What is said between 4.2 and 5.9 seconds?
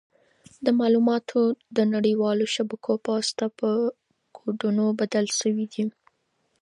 کوډونو بدل شوي دي.